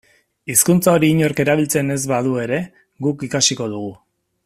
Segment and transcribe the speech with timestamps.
[0.53, 2.61] Hizkuntza hori inork erabiltzen ez badu ere
[3.09, 3.93] guk ikasiko dugu.